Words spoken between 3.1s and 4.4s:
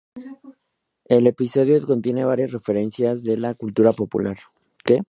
de la cultura popular.